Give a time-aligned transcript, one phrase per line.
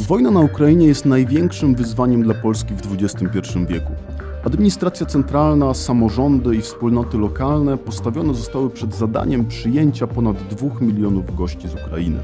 [0.00, 3.92] Wojna na Ukrainie jest największym wyzwaniem dla Polski w XXI wieku.
[4.44, 11.68] Administracja centralna, samorządy i wspólnoty lokalne postawione zostały przed zadaniem przyjęcia ponad 2 milionów gości
[11.68, 12.18] z Ukrainy.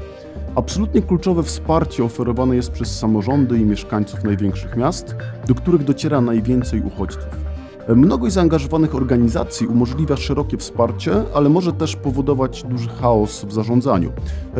[0.55, 5.15] Absolutnie kluczowe wsparcie oferowane jest przez samorządy i mieszkańców największych miast,
[5.47, 7.42] do których dociera najwięcej uchodźców.
[7.87, 14.11] Mnogość zaangażowanych organizacji umożliwia szerokie wsparcie, ale może też powodować duży chaos w zarządzaniu.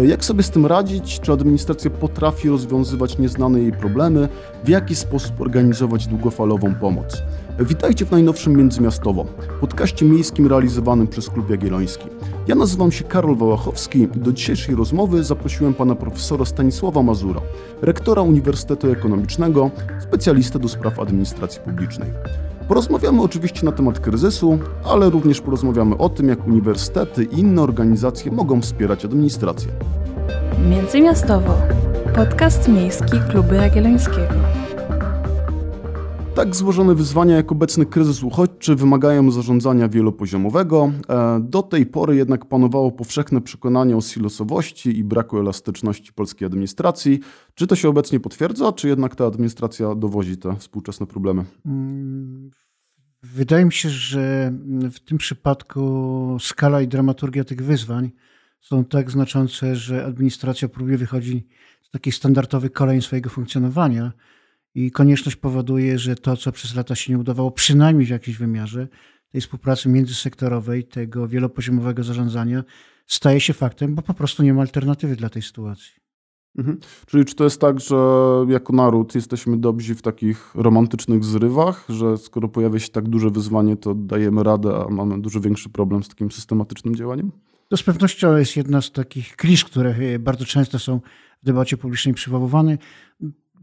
[0.04, 1.20] Jak sobie z tym radzić?
[1.20, 4.30] Czy administracja potrafi rozwiązywać nieznane jej problemy?
[4.64, 7.24] W jaki sposób organizować długofalową pomoc?
[7.60, 9.26] Witajcie w najnowszym Międzymiastowo,
[9.62, 12.06] podcaście miejskim realizowanym przez Klub Jagielloński.
[12.48, 14.08] Ja nazywam się Karol Wałachowski.
[14.16, 17.42] Do dzisiejszej rozmowy zaprosiłem pana profesora Stanisława Mazura,
[17.82, 22.10] rektora Uniwersytetu Ekonomicznego, specjalistę do spraw administracji publicznej.
[22.68, 28.32] Porozmawiamy oczywiście na temat kryzysu, ale również porozmawiamy o tym, jak uniwersytety i inne organizacje
[28.32, 29.72] mogą wspierać administrację.
[30.70, 31.58] Międzymiastowo.
[32.16, 34.34] Podcast miejski Klubu Jagiellońskiego.
[36.36, 40.92] Tak złożone wyzwania jak obecny kryzys uchodźczy wymagają zarządzania wielopoziomowego.
[41.10, 47.20] E, do tej pory jednak panowało powszechne przekonanie o silosowości i braku elastyczności polskiej administracji.
[47.56, 51.46] Czy to się obecnie potwierdza, czy jednak ta administracja dowozi te współczesne problemy?
[51.66, 52.52] Mm,
[53.24, 54.54] wydaje mi się, że
[54.94, 58.12] w tym przypadku skala i dramaturgia tych wyzwań
[58.62, 61.46] są tak znaczące, że administracja próbuje wychodzić
[61.84, 64.12] z takich standardowych kolejn swojego funkcjonowania
[64.76, 68.88] i konieczność powoduje, że to, co przez lata się nie udawało, przynajmniej w jakimś wymiarze
[69.30, 72.64] tej współpracy międzysektorowej, tego wielopoziomowego zarządzania,
[73.08, 75.94] staje się faktem, bo po prostu nie ma alternatywy dla tej sytuacji.
[76.58, 76.80] Mhm.
[77.06, 77.96] Czyli czy to jest tak, że
[78.48, 83.78] jako naród jesteśmy dobrzy w takich romantycznych zrywach, że skoro pojawia się tak duże wyzwanie,
[83.78, 87.32] to dajemy radę, a mamy dużo większy problem z takim systematycznym działaniem?
[87.70, 91.00] To z pewnością jest jedna z takich klisz, które bardzo często są
[91.44, 92.78] w debacie publicznej przywoływane.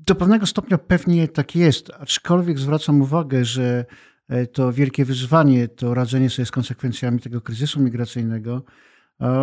[0.07, 3.85] Do pewnego stopnia pewnie tak jest, aczkolwiek zwracam uwagę, że
[4.29, 8.63] e, to wielkie wyzwanie, to radzenie sobie z konsekwencjami tego kryzysu migracyjnego,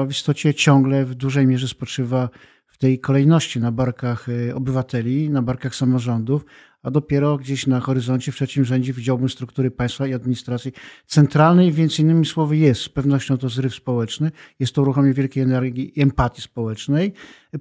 [0.07, 2.29] w istocie ciągle w dużej mierze spoczywa
[2.67, 6.45] w tej kolejności na barkach e, obywateli, na barkach samorządów,
[6.87, 10.71] a dopiero gdzieś na horyzoncie w trzecim rzędzie widziałbym struktury państwa i administracji
[11.05, 15.93] centralnej, więc innymi słowy jest z pewnością to zryw społeczny, jest to uruchomienie wielkiej energii
[15.97, 17.13] empatii społecznej.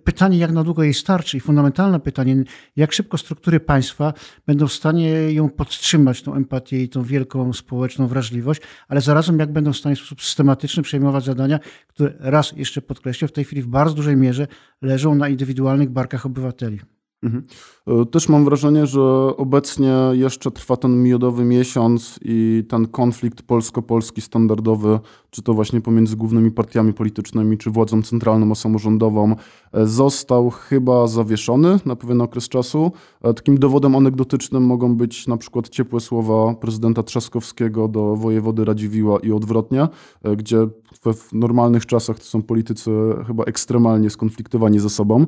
[0.05, 2.45] Pytanie, jak na długo jej starczy i fundamentalne pytanie,
[2.77, 4.13] jak szybko struktury państwa
[4.47, 9.53] będą w stanie ją podtrzymać, tą empatię i tą wielką społeczną wrażliwość, ale zarazem jak
[9.53, 13.63] będą w stanie w sposób systematyczny przejmować zadania, które raz jeszcze podkreślę, w tej chwili
[13.63, 14.47] w bardzo dużej mierze
[14.83, 16.96] leżą na indywidualnych barkach obywateli.
[17.27, 17.45] Mhm.
[17.87, 19.03] E, też mam wrażenie, że
[19.37, 25.01] obecnie jeszcze trwa ten miodowy miesiąc i ten konflikt polsko-polski standardowy,
[25.37, 29.37] czy to właśnie pomiędzy głównymi partiami politycznymi, czy władzą centralną a samorządową,
[29.73, 32.93] e, został chyba zawieszony na pewien okres czasu.
[33.23, 39.19] E, takim dowodem anegdotycznym mogą być na przykład ciepłe słowa prezydenta Trzaskowskiego do wojewody Radziwiła
[39.21, 39.89] i odwrotnie,
[40.37, 40.67] gdzie
[41.15, 42.91] w normalnych czasach to są politycy
[43.27, 45.27] chyba ekstremalnie skonfliktowani ze sobą.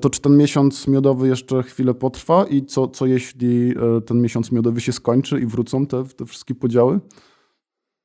[0.00, 4.52] To czy ten miesiąc miodowy jeszcze chwilę potrwa i co, co jeśli e, ten miesiąc
[4.52, 7.00] miodowy się skończy i wrócą te, te wszystkie podziały?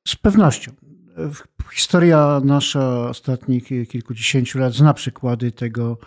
[0.08, 0.72] Z pewnością.
[1.72, 5.98] Historia nasza ostatnich kilkudziesięciu lat zna przykłady tego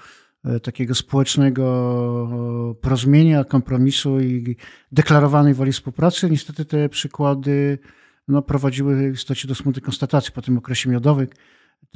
[0.45, 4.55] e, takiego społecznego porozumienia, kompromisu i
[4.91, 6.29] deklarowanej woli współpracy.
[6.29, 7.79] Niestety te przykłady
[8.27, 11.27] no, prowadziły w istocie do smutnej konstatacji po tym okresie miodowym,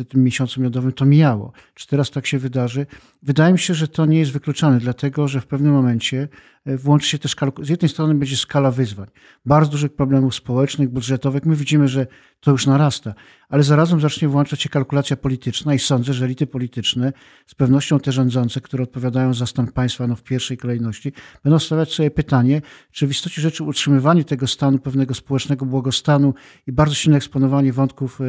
[0.10, 1.52] tym miesiącu miodowym to mijało.
[1.74, 2.86] Czy teraz tak się wydarzy?
[3.24, 6.28] Wydaje mi się, że to nie jest wykluczone, dlatego że w pewnym momencie
[6.66, 9.08] włączy się też, z jednej strony będzie skala wyzwań,
[9.46, 11.46] bardzo dużych problemów społecznych, budżetowych.
[11.46, 12.08] My widzimy, że
[12.40, 13.14] to już narasta,
[13.50, 17.14] ale zarazem zacznie włączać się kalkulacja polityczna i sądzę, że elity polityczne,
[17.48, 21.14] z pewnością te rządzące, które odpowiadają za stan państwa no w pierwszej kolejności,
[21.44, 22.62] będą stawiać sobie pytanie,
[22.92, 26.34] czy w istocie rzeczy utrzymywanie tego stanu, pewnego społecznego błogostanu
[26.68, 28.28] i bardzo silne eksponowanie wątków e, e,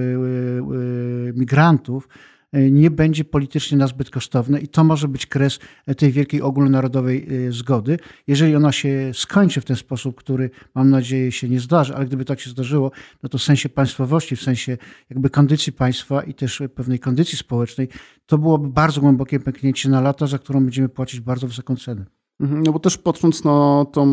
[1.33, 5.59] migrantów e, nie będzie politycznie nazbyt kosztowne i to może być kres
[5.97, 7.99] tej wielkiej ogólnonarodowej e, zgody.
[8.27, 12.25] Jeżeli ona się skończy w ten sposób, który mam nadzieję się nie zdarzy, ale gdyby
[12.25, 12.91] tak się zdarzyło,
[13.23, 14.79] no to w sensie państwowości, w sensie
[15.11, 17.89] jakby kondycji państwa i też pewnej kondycji społecznej,
[18.27, 22.07] to byłoby bardzo głębokie pęknięcie na lata, za którą będziemy płacić bardzo wysoką cenę.
[22.41, 24.07] Mhm, no bo też patrząc na tą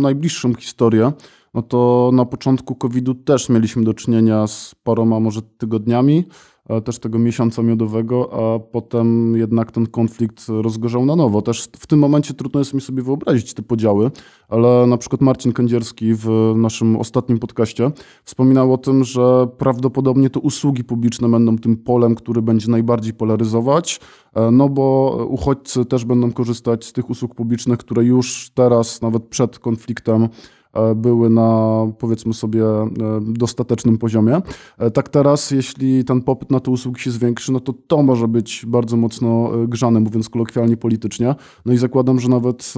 [0.00, 1.12] najbliższą historię,
[1.54, 6.51] no to na początku COVID-u też mieliśmy do czynienia z paroma może tygodniami, e,
[6.84, 11.42] też tego miesiąca miodowego, a potem jednak ten konflikt rozgorzał na nowo.
[11.42, 14.10] Też w tym momencie trudno jest mi sobie wyobrazić te podziały,
[14.48, 17.90] ale na przykład Marcin Kędzierski w naszym ostatnim podcaście
[18.24, 24.00] wspominał o tym, że prawdopodobnie to usługi publiczne będą tym polem, który będzie najbardziej polaryzować,
[24.34, 29.24] e, no bo uchodźcy też będą korzystać z tych usług publicznych, które już teraz, nawet
[29.24, 30.61] przed konfliktem, E,
[30.96, 32.90] były na powiedzmy sobie e,
[33.22, 34.40] dostatecznym poziomie.
[34.78, 38.28] E, tak teraz, jeśli ten popyt na te usługi się zwiększy, no to to może
[38.28, 41.34] być bardzo mocno grzane, mówiąc kolokwialnie politycznie.
[41.66, 42.74] No i zakładam, że nawet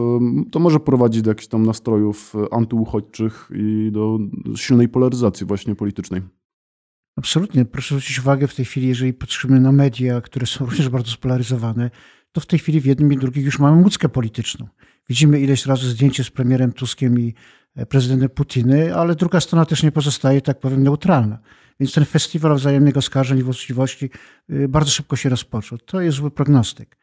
[0.50, 4.18] to może prowadzić do jakichś tam nastrojów antyuchodźczych i do
[4.56, 6.22] silnej polaryzacji właśnie politycznej.
[7.16, 7.64] Absolutnie.
[7.64, 11.90] Proszę zwrócić uwagę w tej chwili, jeżeli patrzymy na media, które są również bardzo spolaryzowane,
[12.32, 14.66] to w tej chwili w jednym i drugim już mamy łódzkę polityczną.
[15.08, 17.34] Widzimy ileś razy zdjęcie z premierem Tuskiem i
[17.88, 21.38] prezydentem Putiny, ale druga strona też nie pozostaje, tak powiem, neutralna.
[21.80, 24.10] Więc ten festiwal wzajemnych oskarżeń i wątpliwości
[24.50, 25.78] y, bardzo szybko się rozpoczął.
[25.78, 26.96] To jest zły prognostyk.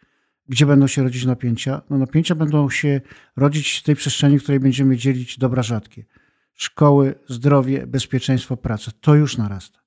[0.48, 1.82] Gdzie będą się rodzić napięcia?
[1.90, 3.02] No napięcia będą się
[3.36, 6.06] rodzić w tej przestrzeni, w której będziemy dzielić dobra rzadkie.
[6.54, 8.92] Szkoły, zdrowie, bezpieczeństwo, praca.
[9.02, 9.80] To już narasta.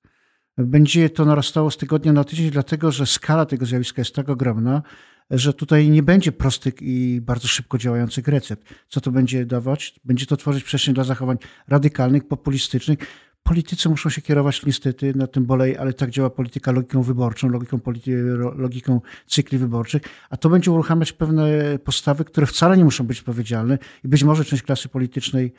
[0.58, 4.82] Będzie to narastało z tygodnia na tydzień, dlatego że skala tego zjawiska jest tak ogromna,
[5.30, 8.74] że tutaj nie będzie prostych i bardzo szybko działających recept.
[8.88, 10.00] Co to będzie dawać?
[10.04, 11.36] Będzie to tworzyć przestrzeń dla zachowań
[11.68, 12.98] radykalnych, populistycznych.
[13.42, 17.80] Politycy muszą się kierować niestety na tym bolej, ale tak działa polityka logiką wyborczą, logiką,
[18.56, 23.78] logiką cykli wyborczych, a to będzie uruchamiać pewne postawy, które wcale nie muszą być odpowiedzialne
[24.04, 25.52] i być może część klasy politycznej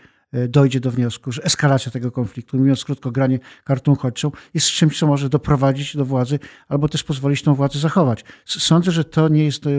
[0.50, 5.08] dojdzie do wniosku, że eskalacja tego konfliktu, mówiąc krótko, granie kartą uchodźczą, jest czymś, co
[5.08, 8.24] może doprowadzić do władzy albo też pozwolić tą władzę zachować.
[8.46, 9.70] Sądzę, że to nie jest e,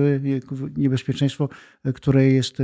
[0.76, 1.48] niebezpieczeństwo,
[1.84, 2.58] e, które, jest,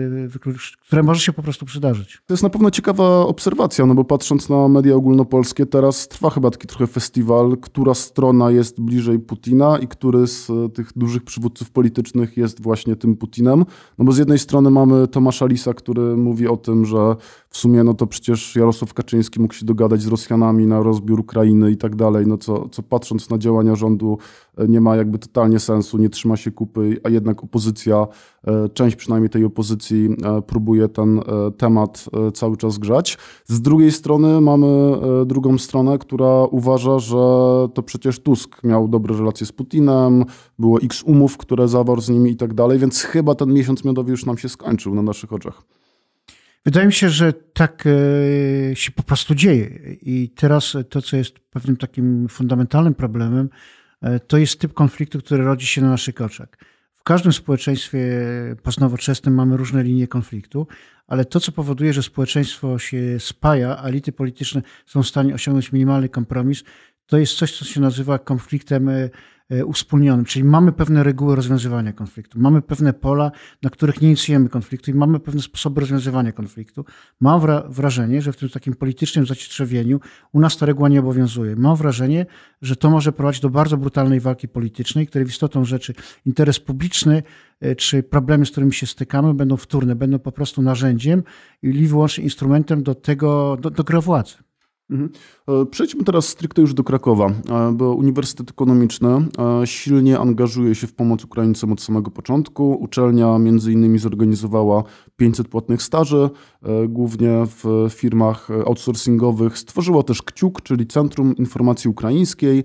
[0.81, 2.23] które może się po prostu przydarzyć.
[2.27, 6.51] To jest na pewno ciekawa obserwacja, no bo patrząc na media ogólnopolskie, teraz trwa chyba
[6.51, 12.37] taki trochę festiwal, która strona jest bliżej Putina i który z tych dużych przywódców politycznych
[12.37, 13.65] jest właśnie tym Putinem.
[13.99, 17.17] No bo z jednej strony mamy Tomasza Lisa, który mówi o tym, że
[17.53, 21.71] w sumie no to przecież Jarosław Kaczyński mógł się dogadać z Rosjanami na rozbiór Ukrainy
[21.71, 24.19] i tak dalej, no co, co patrząc na działania rządu
[24.59, 28.07] e, nie ma jakby totalnie sensu, nie trzyma się kupy, a jednak opozycja,
[28.47, 31.21] e, część przynajmniej tej opozycji e, próbuje ten
[31.59, 32.05] temat
[32.35, 33.19] cały czas grzać.
[33.47, 37.17] Z drugiej strony mamy drugą stronę, która uważa, że
[37.75, 40.25] to przecież Tusk miał dobre relacje z Putinem,
[40.59, 44.11] było x umów, które zawarł z nimi i tak dalej, więc chyba ten miesiąc miodowy
[44.11, 45.63] już nam się skończył na naszych oczach.
[46.65, 49.67] Wydaje mi się, że tak e, się po prostu dzieje.
[50.03, 53.49] I teraz to, co jest pewnym takim fundamentalnym problemem,
[54.03, 56.49] e, to jest typ konfliktu, który rodzi się na naszych oczach.
[56.95, 58.01] W każdym społeczeństwie
[58.63, 60.67] postnowoczesnym mamy różne linie konfliktu,
[61.07, 65.73] ale to, co powoduje, że społeczeństwo się spaja, a elity polityczne są w stanie osiągnąć
[65.73, 66.65] minimalny kompromis,
[67.07, 69.11] to jest coś, co się nazywa konfliktem e,
[69.67, 73.31] uspólnionym, czyli mamy pewne reguły rozwiązywania konfliktu, mamy pewne pola,
[73.63, 76.85] na których nie inicjujemy konfliktu i mamy pewne sposoby rozwiązywania konfliktu.
[77.21, 80.01] Mam wrażenie, że w tym takim politycznym zacietrzewieniu
[80.33, 81.57] u nas ta reguła nie obowiązuje.
[81.57, 82.27] Mam wrażenie,
[82.63, 85.95] że to może prowadzić do bardzo brutalnej walki politycznej, której w istotą rzeczy
[86.27, 87.23] interes publiczny
[87.61, 91.23] e, czy problemy, z którymi się stykamy, będą wtórne, będą po prostu narzędziem
[91.63, 94.35] i wyłącznie instrumentem do tego, do, do gry władzy.
[94.93, 95.11] Mhm.
[95.49, 100.87] E, przejdźmy teraz stricte już do Krakowa, e, bo Uniwersytet Ekonomiczny e, silnie angażuje się
[100.87, 102.73] w pomoc Ukraińcom od samego początku.
[102.81, 104.85] Uczelnia między innymi zorganizowała
[105.17, 106.31] 500 płatnych staży,
[106.89, 109.59] głównie w firmach outsourcingowych.
[109.59, 112.65] Stworzyła też KCIUK, czyli Centrum Informacji Ukraińskiej.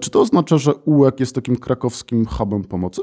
[0.00, 3.02] Czy to oznacza, że UEK jest takim krakowskim hubem pomocy?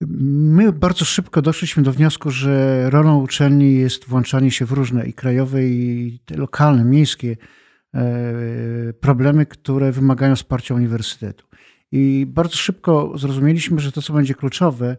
[0.00, 5.12] My bardzo szybko doszliśmy do wniosku, że rolą uczelni jest włączanie się w różne i
[5.12, 7.36] krajowe, i lokalne, miejskie
[7.94, 11.46] e, problemy, które wymagają wsparcia uniwersytetu.
[11.92, 14.96] I bardzo szybko zrozumieliśmy, że to, co będzie kluczowe,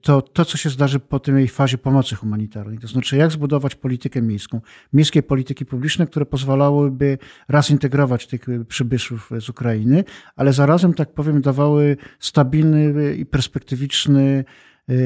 [0.00, 2.78] to to, co się zdarzy po tej fazie pomocy humanitarnej.
[2.78, 4.60] To znaczy, jak zbudować politykę miejską,
[4.92, 10.04] miejskie polityki publiczne, które pozwalałyby raz integrować tych przybyszów z Ukrainy,
[10.36, 14.44] ale zarazem, tak powiem, dawały stabilny i perspektywiczny
[14.88, 14.96] yy,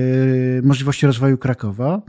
[0.64, 2.02] możliwości rozwoju Krakowa.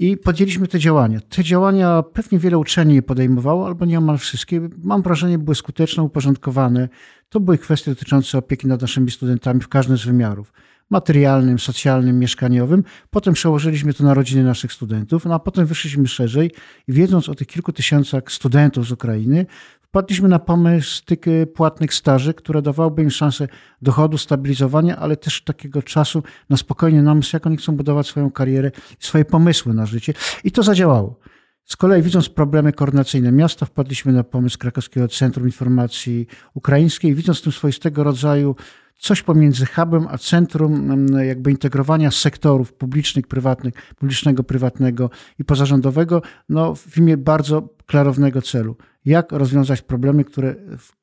[0.00, 1.20] I podjęliśmy te działania.
[1.20, 4.68] Te działania pewnie wiele uczelni je podejmowało, albo nieomal wszystkie.
[4.82, 6.88] Mam wrażenie, były skuteczne, uporządkowane.
[7.28, 10.52] To były kwestie dotyczące opieki nad naszymi studentami w każdym z wymiarów
[10.90, 12.84] materialnym, socjalnym, mieszkaniowym.
[13.10, 16.50] Potem przełożyliśmy to na rodziny naszych studentów, no a potem wyszliśmy szerzej
[16.88, 19.46] i wiedząc o tych kilku tysiącach studentów z Ukrainy,
[19.80, 21.18] wpadliśmy na pomysł tych
[21.54, 23.48] płatnych staży, które dawałyby im szansę
[23.82, 28.70] dochodu, stabilizowania, ale też takiego czasu na spokojnie namysł, jak oni chcą budować swoją karierę
[28.98, 30.14] swoje pomysły na życie.
[30.44, 31.18] I to zadziałało.
[31.64, 37.52] Z kolei widząc problemy koordynacyjne miasta, wpadliśmy na pomysł Krakowskiego Centrum Informacji Ukraińskiej, widząc tym
[37.52, 38.56] swoistego rodzaju
[38.98, 46.22] coś pomiędzy hubem a centrum mm, jakby integrowania sektorów publicznych, prywatnych, publicznego, prywatnego i pozarządowego,
[46.48, 48.76] no w imię bardzo klarownego celu.
[49.04, 50.54] Jak rozwiązać problemy, które,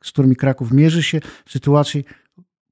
[0.04, 2.06] z którymi Kraków mierzy się w sytuacji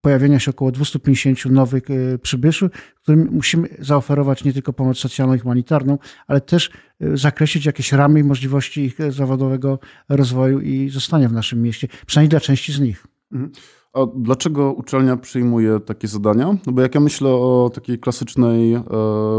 [0.02, 5.40] pojawienia się około 250 nowych e, przybyszów, którym musimy zaoferować nie tylko pomoc socjalną i
[5.40, 11.34] humanitarną, ale też e, zakreślić jakieś ramy i możliwości ich zawodowego rozwoju i zostania w
[11.34, 13.13] naszym mieście, przynajmniej dla części z nich.
[13.34, 13.52] Mhm.
[13.94, 16.58] A dlaczego uczelnia przyjmuje takie zadania?
[16.66, 18.82] No bo jak ja myślę o takiej klasycznej e,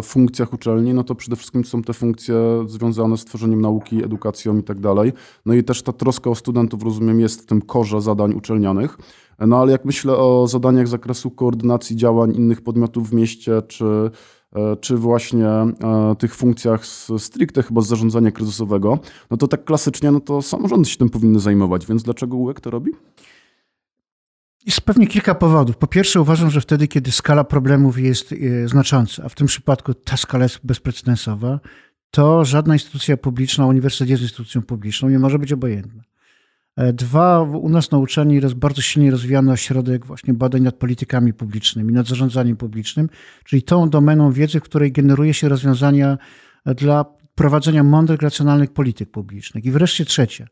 [0.02, 2.34] funkcjach uczelni, no to przede wszystkim są te funkcje
[2.66, 5.12] związane z tworzeniem nauki, edukacją i tak dalej.
[5.46, 8.98] No i też ta troska o studentów, rozumiem, jest w tym korze zadań uczelnianych.
[9.38, 14.10] No ale jak myślę o zadaniach z zakresu koordynacji działań innych podmiotów w mieście, czy,
[14.52, 15.74] e, czy właśnie e,
[16.18, 16.86] tych funkcjach
[17.18, 18.98] stricte chyba z zarządzania kryzysowego,
[19.30, 22.70] no to tak klasycznie, no to samorządy się tym powinny zajmować, więc dlaczego UEK to
[22.70, 22.90] robi?
[24.66, 25.76] Jest pewnie kilka powodów.
[25.76, 29.94] Po pierwsze, uważam, że wtedy, kiedy skala problemów jest e, znacząca, a w tym przypadku
[29.94, 31.61] ta skala jest bezprecedensowa,
[32.11, 36.02] to żadna instytucja publiczna, uniwersytet jest instytucją publiczną, nie może być obojętna.
[36.76, 41.33] E, dwa, u nas na uczelni jest bardzo silnie rozwijany ośrodek właśnie badań nad politykami
[41.33, 43.09] publicznymi, nad zarządzaniem publicznym,
[43.44, 46.18] czyli tą domeną wiedzy, w której generuje się rozwiązania
[46.66, 47.04] dla
[47.35, 49.64] prowadzenia mądrych, racjonalnych polityk publicznych.
[49.64, 50.47] I wreszcie trzecia,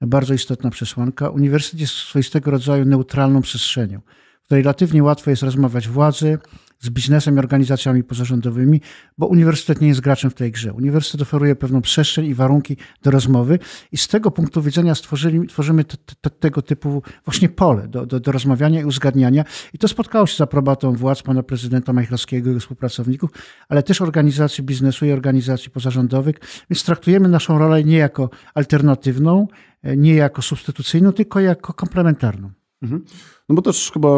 [0.00, 1.30] bardzo istotna przesłanka.
[1.30, 4.00] Uniwersytet jest swoistego rodzaju neutralną przestrzenią,
[4.42, 6.38] w której relatywnie łatwo jest rozmawiać władzy,
[6.80, 8.80] z biznesem i organizacjami pozarządowymi,
[9.18, 10.72] bo uniwersytet nie jest graczem w tej grze.
[10.72, 13.58] Uniwersytet oferuje pewną przestrzeń i warunki do rozmowy
[13.92, 18.20] i z tego punktu widzenia stworzyli, tworzymy te, te, tego typu właśnie pole do, do,
[18.20, 19.44] do, rozmawiania i uzgadniania.
[19.72, 23.30] I to spotkało się z aprobatą władz pana prezydenta Majchrowskiego i jego współpracowników,
[23.68, 26.36] ale też organizacji biznesu i organizacji pozarządowych,
[26.70, 29.48] więc traktujemy naszą rolę nie jako alternatywną,
[29.96, 32.50] nie jako substytucyjną, tylko jako komplementarną.
[32.86, 33.04] Mhm.
[33.48, 34.08] No bo też chyba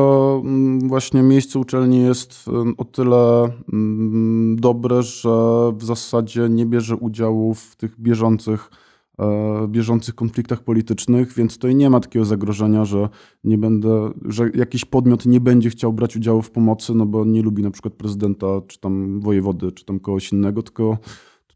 [0.44, 2.44] mm, właśnie miejsce uczelni jest
[2.76, 5.28] o tyle mm, dobre, że
[5.76, 8.70] w zasadzie nie bierze udziału w tych bieżących,
[9.18, 13.08] e, bieżących konfliktach politycznych, więc tutaj nie ma takiego zagrożenia, że
[13.44, 17.42] nie będę, że jakiś podmiot nie będzie chciał brać udziału w pomocy, no bo nie
[17.42, 20.98] lubi na przykład prezydenta, czy tam wojewody, czy tam kogoś innego, tylko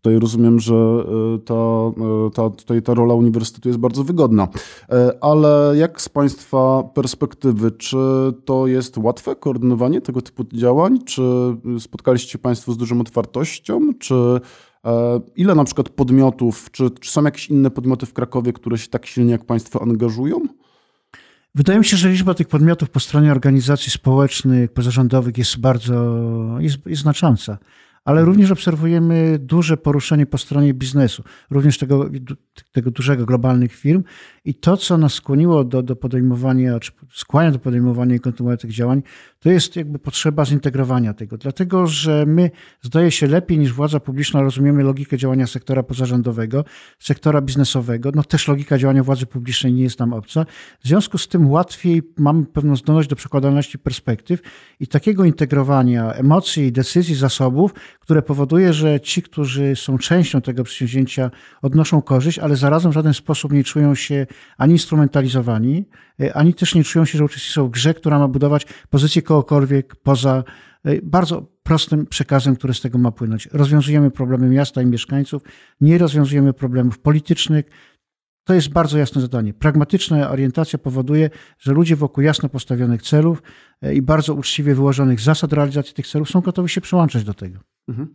[0.02, 4.48] Tutaj rozumiem, że e, ta, e, ta, tutaj ta rola uniwersytetu jest bardzo wygodna.
[4.88, 7.96] E, ale jak z Państwa perspektywy, czy
[8.44, 11.04] to jest łatwe koordynowanie tego typu działań?
[11.04, 11.22] Czy
[11.78, 13.80] spotkaliście Państwo z dużą otwartością?
[13.98, 14.40] Czy
[15.36, 19.06] ile na przykład podmiotów, czy, czy są jakieś inne podmioty w Krakowie, które się tak
[19.06, 20.40] silnie jak Państwo angażują?
[21.54, 25.94] Wydaje mi się, że liczba tych podmiotów po stronie organizacji społecznych, pozarządowych jest bardzo
[26.58, 27.58] jest, jest znacząca
[28.04, 28.26] ale mhm.
[28.26, 32.10] również obserwujemy duże poruszenie po stronie biznesu, również tego,
[32.72, 34.02] tego dużego globalnych firm.
[34.44, 38.70] I to, co nas skłoniło do, do podejmowania, czy skłania do podejmowania i kontynuowania tych
[38.70, 39.02] działań,
[39.42, 41.38] to jest jakby potrzeba zintegrowania tego.
[41.38, 42.50] Dlatego, że my,
[42.82, 46.64] zdaje się, lepiej niż władza publiczna rozumiemy logikę działania sektora pozarządowego,
[46.98, 48.10] sektora biznesowego.
[48.14, 50.46] No też logika działania władzy publicznej nie jest nam obca.
[50.80, 54.40] W związku z tym łatwiej mamy pewną zdolność do przekładalności perspektyw
[54.80, 57.74] i takiego integrowania emocji, decyzji, zasobów,
[58.12, 61.30] które powoduje, że ci, którzy są częścią tego przedsięwzięcia,
[61.62, 64.26] odnoszą korzyść, ale zarazem w żaden sposób nie czują się
[64.58, 65.84] ani instrumentalizowani,
[66.20, 69.96] e, ani też nie czują się, że uczestniczą w grze, która ma budować pozycję kogokolwiek
[69.96, 70.44] poza
[70.84, 73.48] e, bardzo prostym przekazem, który z tego ma płynąć.
[73.52, 75.42] Rozwiązujemy problemy miasta i mieszkańców,
[75.80, 77.66] nie rozwiązujemy problemów politycznych.
[78.44, 79.54] To jest bardzo jasne zadanie.
[79.54, 83.42] Pragmatyczna orientacja powoduje, że ludzie wokół jasno postawionych celów
[83.82, 87.71] e, i bardzo uczciwie wyłożonych zasad realizacji tych celów są gotowi się przyłączać do tego.
[87.88, 88.08] Mhm.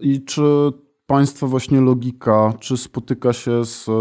[0.00, 0.72] I czy
[1.06, 3.92] państwa właśnie logika, czy spotyka się z, e,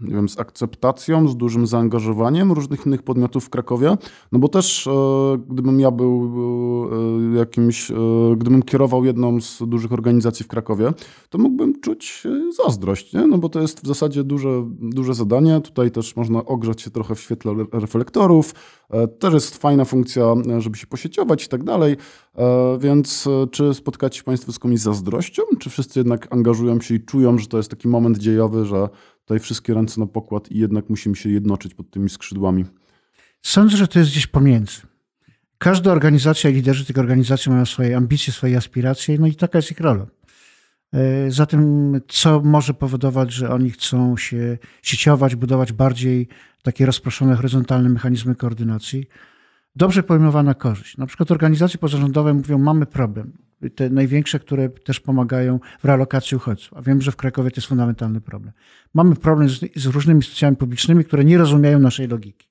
[0.00, 3.96] nie wiem, z akceptacją, z dużym zaangażowaniem różnych innych podmiotów w Krakowie?
[4.32, 4.90] No bo też e,
[5.48, 6.30] gdybym ja był
[7.34, 7.92] e, jakimś,
[8.36, 10.92] gdybym kierował jedną z dużych organizacji w Krakowie,
[11.30, 12.22] to mógłbym czuć
[12.56, 13.26] zazdrość, nie?
[13.26, 15.60] no bo to jest w zasadzie duże, duże zadanie.
[15.60, 18.54] Tutaj też można ogrzać się trochę w świetle reflektorów.
[19.18, 21.96] Też jest fajna funkcja, żeby się posieciować i tak dalej.
[22.80, 27.38] Więc czy spotkacie Państwo z komuś zazdrością, czy wszyscy jednak angażują angażują się i czują,
[27.38, 28.88] że to jest taki moment dziejowy, że
[29.20, 32.64] tutaj wszystkie ręce na pokład i jednak musimy się jednoczyć pod tymi skrzydłami.
[33.42, 34.80] Sądzę, że to jest gdzieś pomiędzy.
[35.58, 39.70] Każda organizacja i liderzy tych organizacji mają swoje ambicje, swoje aspiracje, no i taka jest
[39.70, 40.06] ich rola.
[40.92, 46.28] E, Zatem, co może powodować, że oni chcą się sieciować, budować bardziej
[46.62, 49.06] takie rozproszone, horyzontalne mechanizmy koordynacji?
[49.76, 50.96] Dobrze pojmowana korzyść.
[50.96, 53.32] Na przykład organizacje pozarządowe mówią, mamy problem
[53.74, 56.78] te największe, które też pomagają w realokacji uchodźców.
[56.78, 58.52] A wiem, że w Krakowie to jest fundamentalny problem.
[58.94, 62.48] Mamy problem z, z różnymi instytucjami publicznymi, które nie rozumieją naszej logiki.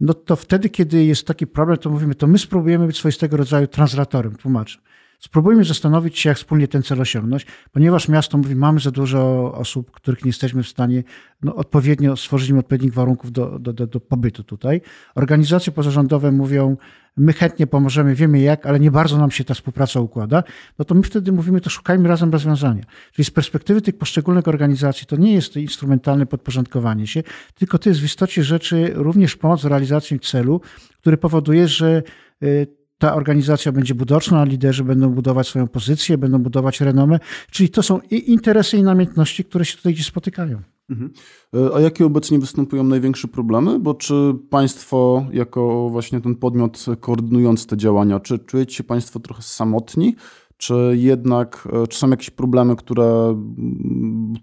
[0.00, 3.66] No to wtedy, kiedy jest taki problem, to mówimy, to my spróbujemy być swoistego rodzaju
[3.66, 4.82] translatorem, tłumaczem.
[5.24, 9.90] Spróbujmy zastanowić się, jak wspólnie ten cel osiągnąć, ponieważ miasto mówi, mamy za dużo osób,
[9.90, 11.02] których nie jesteśmy w stanie
[11.42, 14.80] no, odpowiednio stworzyć im odpowiednich warunków do, do, do, do pobytu tutaj.
[15.14, 16.76] Organizacje pozarządowe mówią,
[17.16, 20.42] my chętnie pomożemy, wiemy jak, ale nie bardzo nam się ta współpraca układa,
[20.78, 22.82] no to my wtedy mówimy, to szukajmy razem rozwiązania.
[23.12, 27.22] Czyli z perspektywy tych poszczególnych organizacji to nie jest instrumentalne podporządkowanie się,
[27.54, 30.60] tylko to jest w istocie rzeczy również pomoc w realizacji celu,
[31.00, 32.02] który powoduje, że
[32.42, 37.18] y, ta organizacja będzie budoczna, liderzy będą budować swoją pozycję, będą budować renomę.
[37.50, 40.62] Czyli to są i interesy, i namiętności, które się tutaj gdzieś spotykają.
[40.90, 41.10] Mhm.
[41.54, 43.78] E, a jakie obecnie występują największe problemy?
[43.78, 49.42] Bo czy państwo, jako właśnie ten podmiot koordynujący te działania, czy czujecie się państwo trochę
[49.42, 50.16] samotni?
[50.56, 53.36] Czy jednak, e, czy są jakieś problemy, które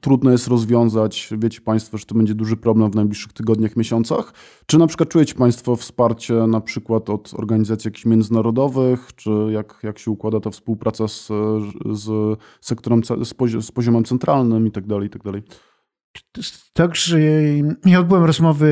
[0.01, 1.29] trudno jest rozwiązać?
[1.37, 4.33] Wiecie Państwo, że to będzie duży problem w najbliższych tygodniach, miesiącach?
[4.65, 9.15] Czy na przykład czujecie Państwo wsparcie na przykład od organizacji jakichś międzynarodowych?
[9.15, 11.27] Czy jak, jak się układa ta współpraca z,
[11.91, 13.01] z sektorem,
[13.59, 14.87] z, poziomem centralnym i tak
[16.13, 16.43] tak?
[16.73, 17.19] Także
[17.85, 18.69] ja odbyłem rozmowy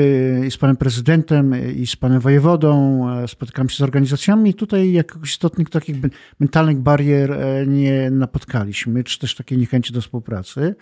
[0.50, 5.70] z panem prezydentem, i z panem wojewodą, spotykam się z organizacjami i tutaj jakichś istotnych
[5.70, 5.96] takich
[6.39, 10.75] mentalnych barier e, nie napotkaliśmy, czy też takiej niechęci do współpracy.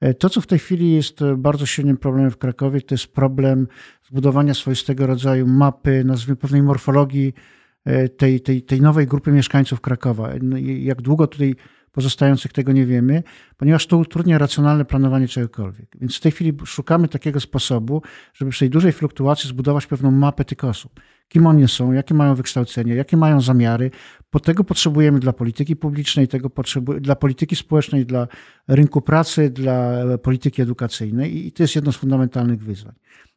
[0.00, 3.68] E, to, co w tej chwili jest bardzo silnym problemem w Krakowie, to jest problem
[4.08, 7.34] zbudowania swoistego rodzaju mapy, nazwijmy pewnej morfologii
[7.84, 10.30] e, tej, tej, tej nowej grupy mieszkańców Krakowa.
[10.42, 11.54] No jak długo tutaj
[11.96, 13.22] pozostających tego nie wiemy,
[13.56, 15.96] ponieważ to utrudnia racjonalne planowanie czegokolwiek.
[16.00, 18.02] Więc w tej chwili szukamy takiego sposobu,
[18.34, 21.00] żeby przy tej dużej fluktuacji zbudować pewną mapę tych osób.
[21.28, 23.90] Kim oni są, jakie mają wykształcenie, jakie mają zamiary.
[24.30, 26.50] Po tego potrzebujemy dla polityki publicznej, tego
[27.00, 28.28] dla polityki społecznej, dla
[28.68, 32.94] rynku pracy, dla polityki edukacyjnej i to jest jedno z fundamentalnych wyzwań.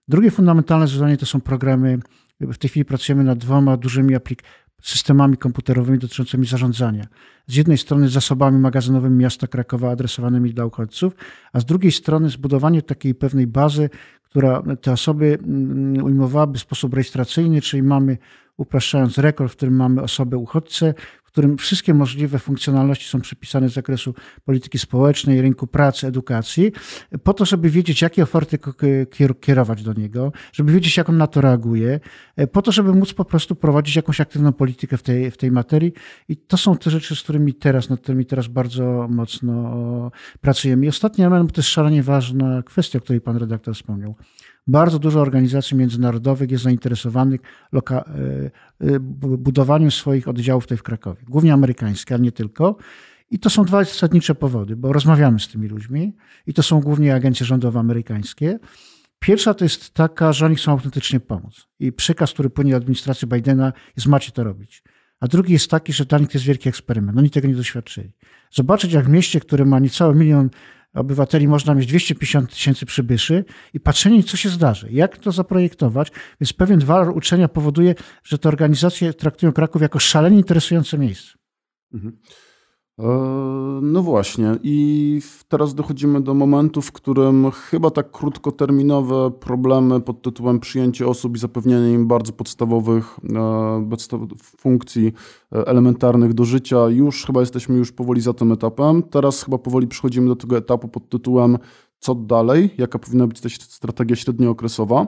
[0.07, 1.99] Drugie fundamentalne wyzwanie to są programy
[2.41, 4.43] w tej chwili pracujemy nad dwoma dużymi aplik
[4.81, 7.07] systemami komputerowymi dotyczącymi zarządzania.
[7.47, 11.15] Z jednej strony zasobami magazynowymi miasta Krakowa adresowanymi dla uchodźców,
[11.53, 13.89] a z drugiej strony zbudowanie takiej pewnej bazy,
[14.23, 18.17] która te osoby mm, ujmowałaby w sposób rejestracyjny, czyli mamy,
[18.57, 20.93] upraszczając rekord, w którym mamy osobę uchodźcę,
[21.29, 24.13] w którym wszystkie możliwe funkcjonalności są przypisane z zakresu
[24.45, 26.71] polityki społecznej, rynku pracy, edukacji,
[27.23, 28.59] po to, żeby wiedzieć, jakie oferty
[29.41, 31.99] kierować do niego, żeby wiedzieć, jak on na to reaguje,
[32.51, 35.93] po to, żeby móc po prostu prowadzić jakąś aktywną politykę w tej, w tej materii.
[36.29, 40.11] I to są te rzeczy, z którymi teraz, nad którymi teraz bardzo mocno
[40.41, 40.85] pracujemy.
[40.85, 44.15] I ostatni element, bo to jest szalenie ważna kwestia, o której pan redaktor wspomniał.
[44.69, 47.41] Bardzo dużo organizacji międzynarodowych jest zainteresowanych
[47.73, 48.03] loka-
[48.81, 51.21] e, e, budowaniem swoich oddziałów tutaj w Krakowie.
[51.27, 52.77] Głównie amerykańskie, ale nie tylko.
[53.31, 56.15] I to są dwa zasadnicze powody, bo rozmawiamy z tymi ludźmi
[56.47, 58.59] i to są głównie agencje rządowe amerykańskie.
[59.19, 61.67] Pierwsza to jest taka, że oni chcą autentycznie pomóc.
[61.79, 64.83] I przekaz, który płynie od administracji Bidena jest macie to robić.
[65.19, 67.17] A drugi jest taki, że dla nich to jest wielki eksperyment.
[67.17, 68.11] Oni tego nie doświadczyli.
[68.51, 70.49] Zobaczyć, jak w mieście, które ma niecały milion
[70.93, 76.11] obywateli można mieć 250 tysięcy przybyszy i patrzenie, co się zdarzy, jak to zaprojektować.
[76.41, 81.33] Więc pewien walor uczenia powoduje, że te organizacje traktują Kraków jako szalenie interesujące miejsce.
[81.93, 82.17] Mhm.
[82.99, 90.21] E, no właśnie, i teraz dochodzimy do momentu, w którym chyba tak krótkoterminowe problemy pod
[90.21, 95.13] tytułem przyjęcie osób i zapewnienie im bardzo podstawowych e, funkcji
[95.51, 99.03] e, elementarnych do życia, już chyba jesteśmy już powoli za tym etapem.
[99.03, 101.57] Teraz chyba powoli przechodzimy do tego etapu pod tytułem
[101.99, 105.07] co dalej, jaka powinna być ta strategia średniookresowa?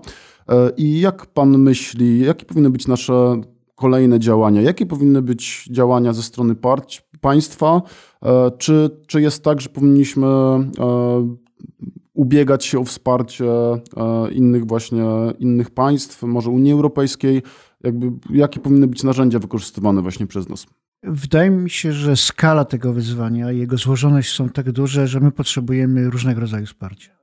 [0.78, 3.42] I jak pan myśli, jakie powinny być nasze
[3.82, 4.62] kolejne działania?
[4.62, 7.82] Jakie powinny być działania ze strony partii, państwa?
[8.24, 10.62] E, czy, czy jest tak, że powinniśmy e,
[12.14, 13.80] ubiegać się o wsparcie e,
[14.32, 15.06] innych właśnie
[15.40, 17.42] innych państw, może Unii Europejskiej?
[17.84, 20.66] Jakby, jakie powinny być narzędzia wykorzystywane właśnie przez nas?
[21.04, 25.32] Wydaje mi się, że skala tego wyzwania i jego złożoność są tak duże, że my
[25.32, 27.21] potrzebujemy różnego rodzaju wsparcia.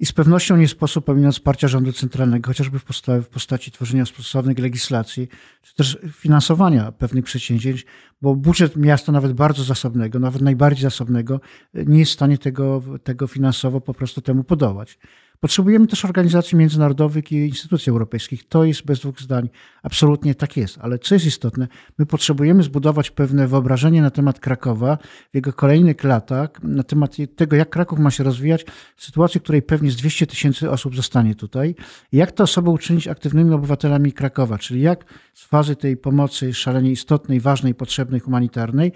[0.00, 4.06] I z pewnością nie sposób pominąć wsparcia rządu centralnego, chociażby w, postaci, w postaci tworzenia
[4.06, 5.28] stosownej legislacji,
[5.62, 7.86] czy też finansowania pewnych przedsięwzięć,
[8.22, 11.40] bo budżet miasta, nawet bardzo zasobnego, nawet najbardziej zasobnego,
[11.74, 14.98] nie jest w stanie tego, tego finansowo po prostu temu podołać.
[15.40, 18.48] Potrzebujemy też organizacji międzynarodowych i instytucji europejskich.
[18.48, 19.48] To jest bez dwóch zdań.
[19.82, 20.78] Absolutnie tak jest.
[20.80, 21.68] Ale co jest istotne,
[21.98, 24.98] my potrzebujemy zbudować pewne wyobrażenie na temat Krakowa
[25.32, 28.64] w jego kolejnych latach, na temat tego, jak Kraków ma się rozwijać
[28.96, 31.74] w sytuacji, w której pewnie z 200 tysięcy osób zostanie tutaj.
[32.12, 37.40] Jak te osoby uczynić aktywnymi obywatelami Krakowa, czyli jak z fazy tej pomocy szalenie istotnej,
[37.40, 38.92] ważnej, potrzebnej, humanitarnej,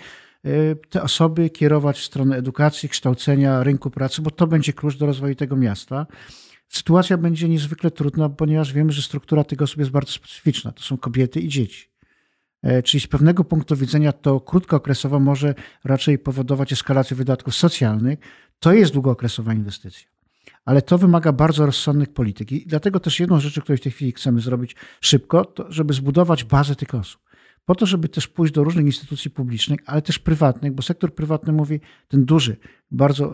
[0.91, 5.35] te osoby kierować w stronę edukacji, kształcenia, rynku pracy, bo to będzie klucz do rozwoju
[5.35, 6.07] tego miasta.
[6.69, 10.73] Sytuacja będzie niezwykle trudna, ponieważ wiemy, że struktura tych osób jest bardzo specyficzna.
[10.73, 11.91] To są kobiety i dzieci.
[12.63, 18.19] E, czyli z pewnego punktu widzenia to krótkookresowo może raczej powodować eskalację wydatków socjalnych.
[18.59, 20.09] To jest długookresowa inwestycja.
[20.65, 22.53] Ale to wymaga bardzo rozsądnych polityk.
[22.53, 26.45] I dlatego też jedną rzecz, którą w tej chwili chcemy zrobić szybko, to żeby zbudować
[26.45, 27.30] bazę tych osób
[27.65, 31.53] po to, żeby też pójść do różnych instytucji publicznych, ale też prywatnych, bo sektor prywatny
[31.53, 32.57] mówi, ten duży,
[32.91, 33.25] bardzo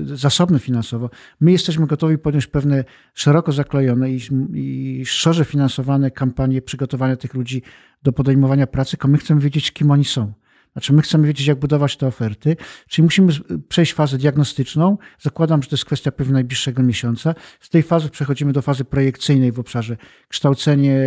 [0.00, 4.20] e, zasobny finansowo, my jesteśmy gotowi podjąć pewne szeroko zaklejone i,
[4.54, 7.62] i szerze finansowane kampanie przygotowania tych ludzi
[8.02, 10.32] do podejmowania pracy, tylko my chcemy wiedzieć, kim oni są.
[10.76, 12.56] Znaczy, my chcemy wiedzieć, jak budować te oferty,
[12.88, 13.32] czyli musimy
[13.68, 14.98] przejść fazę diagnostyczną.
[15.18, 17.34] Zakładam, że to jest kwestia pewnie najbliższego miesiąca.
[17.60, 19.96] Z tej fazy przechodzimy do fazy projekcyjnej w obszarze
[20.28, 20.98] kształcenie,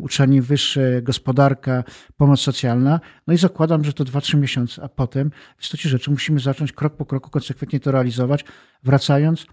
[0.00, 1.84] uczelni wyższe, gospodarka,
[2.16, 3.00] pomoc socjalna.
[3.26, 6.96] No i zakładam, że to 2-3 miesiące, a potem w istocie rzeczy musimy zacząć krok
[6.96, 8.44] po kroku konsekwentnie to realizować,
[8.82, 9.46] wracając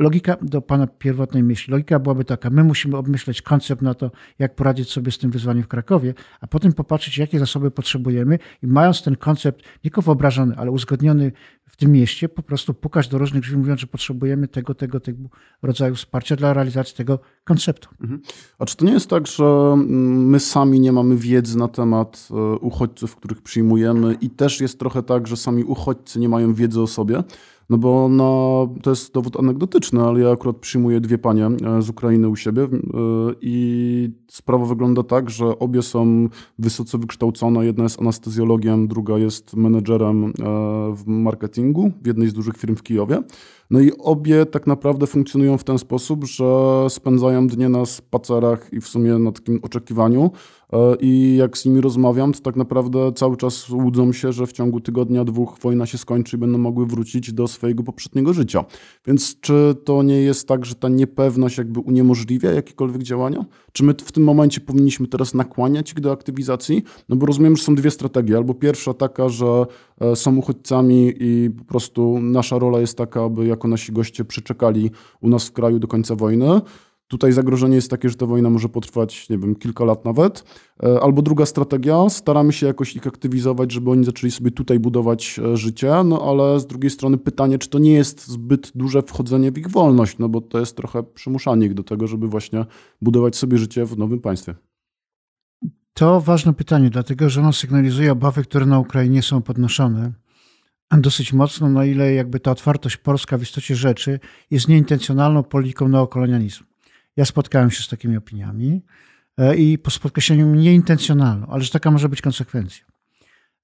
[0.00, 4.54] logika do Pana pierwotnej myśli, logika byłaby taka, my musimy obmyśleć koncept na to, jak
[4.54, 9.02] poradzić sobie z tym wyzwaniem w Krakowie, a potem popatrzeć, jakie zasoby potrzebujemy i mając
[9.02, 11.32] ten koncept nie tylko wyobrażony, ale uzgodniony
[11.70, 15.18] w tym mieście, po prostu pukać do różnych drzwi, mówiąc, że potrzebujemy tego, tego, tego
[15.62, 17.88] rodzaju wsparcia dla realizacji tego konceptu.
[18.00, 18.20] Mhm.
[18.58, 22.28] A czy to nie jest tak, że mm, my sami nie mamy wiedzy na temat
[22.30, 26.80] e, uchodźców, których przyjmujemy i też jest trochę tak, że sami uchodźcy nie mają wiedzy
[26.80, 27.22] o sobie?
[27.70, 31.88] No bo no, to jest dowód anegdotyczny, ale ja akurat przyjmuję dwie panie e, z
[31.88, 32.68] Ukrainy u siebie e,
[33.40, 36.28] i sprawa wygląda tak, że obie są
[36.58, 37.66] wysoce wykształcone.
[37.66, 40.32] Jedna jest anestezjologiem, druga jest menedżerem
[40.94, 41.59] w marketingu
[42.02, 43.22] w jednej z dużych firm w Kijowie.
[43.70, 46.44] No i obie tak naprawdę funkcjonują w ten sposób, że
[46.88, 50.30] spędzają dnie na spacerach i w sumie na takim oczekiwaniu.
[50.72, 54.52] E, I jak z nimi rozmawiam, to tak naprawdę cały czas łudzą się, że w
[54.52, 58.64] ciągu tygodnia, dwóch wojna się skończy i będą mogły wrócić do swojego poprzedniego życia.
[59.06, 63.44] Więc czy to nie jest tak, że ta niepewność jakby uniemożliwia jakiekolwiek działania?
[63.72, 66.82] Czy my w tym momencie powinniśmy teraz nakłaniać ich do aktywizacji?
[67.08, 68.36] No bo rozumiem, że są dwie strategie.
[68.36, 69.66] Albo pierwsza taka, że
[70.00, 74.90] e, są uchodźcami i po prostu nasza rola jest taka, aby jako nasi goście przeczekali
[75.20, 76.60] u nas w kraju do końca wojny.
[77.10, 80.44] Tutaj zagrożenie jest takie, że ta wojna może potrwać, nie wiem, kilka lat nawet.
[80.82, 85.40] E, albo druga strategia, staramy się jakoś ich aktywizować, żeby oni zaczęli sobie tutaj budować
[85.44, 89.52] e, życie, no ale z drugiej strony pytanie, czy to nie jest zbyt duże wchodzenie
[89.52, 92.66] w ich wolność, no bo to jest trochę przymuszanie ich do tego, żeby właśnie
[93.02, 94.54] budować sobie życie w nowym państwie.
[95.94, 100.12] To ważne pytanie, dlatego że ono sygnalizuje obawy, które na Ukrainie są podnoszone
[100.98, 104.20] dosyć mocno, na ile jakby ta otwartość polska w istocie rzeczy
[104.50, 106.69] jest nieintencjonalną polityką neokolonializmu.
[107.20, 108.82] Ja spotkałem się z takimi opiniami
[109.38, 112.84] e, i po podkreśleniu nieintencjonalną, ale że taka może być konsekwencja.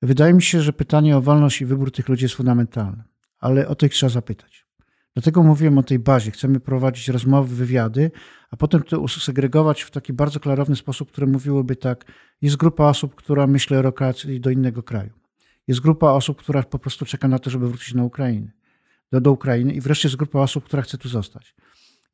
[0.03, 3.05] Wydaje mi się, że pytanie o wolność i wybór tych ludzi jest fundamentalne,
[3.39, 4.67] ale o to ich trzeba zapytać.
[5.15, 6.31] Dlatego mówiłem o tej bazie.
[6.31, 8.11] Chcemy prowadzić rozmowy, wywiady,
[8.51, 12.05] a potem to usegregować w taki bardzo klarowny sposób, który mówiłoby tak,
[12.43, 15.13] jest grupa osób, która myśli o relokacji do innego kraju.
[15.69, 18.51] Jest grupa osób, która po prostu czeka na to, żeby wrócić na Ukrainę,
[19.13, 21.55] do, do Ukrainy i wreszcie jest grupa osób, która chce tu zostać.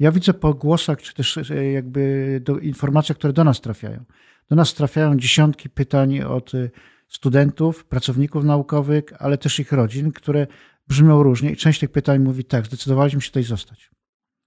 [0.03, 4.05] Ja widzę po głosach, czy też e, jakby do informacjach, które do nas trafiają.
[4.49, 6.71] Do nas trafiają dziesiątki pytań od e,
[7.09, 10.47] studentów, pracowników naukowych, ale też ich rodzin, które
[10.88, 13.91] brzmią różnie i część tych pytań mówi tak, zdecydowaliśmy się tutaj zostać.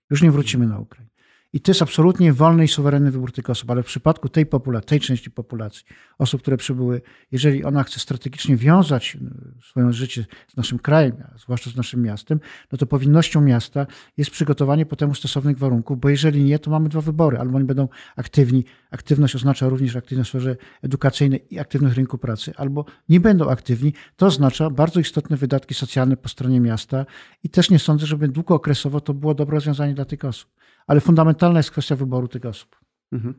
[0.10, 1.15] Już nie wrócimy na Ukrainę.
[1.56, 4.88] I to jest absolutnie wolny i suwerenny wybór tych osób, ale w przypadku tej populacji,
[4.88, 5.86] tej części populacji,
[6.18, 9.18] osób, które przybyły, jeżeli ona chce strategicznie wiązać
[9.62, 12.40] e, swoje życie z naszym krajem, zwłaszcza z naszym miastem,
[12.72, 13.88] no to powinnością miasta
[14.18, 17.38] jest przygotowanie po temu stosownych warunków, bo jeżeli nie, to mamy dwa wybory.
[17.38, 22.54] Albo oni będą aktywni, aktywność oznacza również aktywność w sferze edukacyjnej i aktywność rynku pracy,
[22.58, 27.06] albo nie będą aktywni, to oznacza bardzo istotne wydatki socjalne po stronie miasta
[27.44, 30.50] i też nie sądzę, żeby długookresowo to było dobre rozwiązanie dla tych osób
[30.88, 32.76] ale fundamentalna jest kwestia wyboru tych osób.
[33.12, 33.34] Mhm.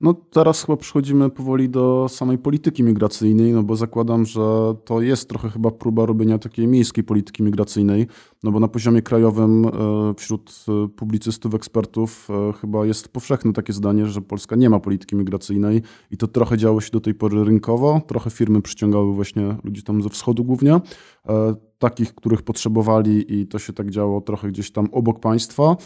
[0.00, 5.28] No teraz chyba przechodzimy powoli do samej polityki migracyjnej, no bo zakładam, że to jest
[5.28, 8.06] trochę chyba próba robienia takiej miejskiej polityki migracyjnej,
[8.42, 9.70] no bo na poziomie krajowym e,
[10.16, 15.16] wśród e, publicystów, ekspertów e, chyba jest powszechne takie zdanie, że Polska nie ma polityki
[15.16, 19.82] migracyjnej i to trochę działo się do tej pory rynkowo, trochę firmy przyciągały właśnie ludzi
[19.82, 20.80] tam ze wschodu głównie,
[21.78, 25.76] takich, których potrzebowali i to się tak działo trochę gdzieś tam obok państwa.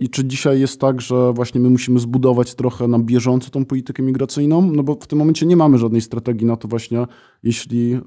[0.00, 4.02] I czy dzisiaj jest tak, że właśnie my musimy zbudować trochę na bieżąco tą politykę
[4.02, 4.70] migracyjną?
[4.72, 7.06] No bo w tym momencie nie mamy żadnej strategii na to właśnie,
[7.44, 8.00] jeśli e,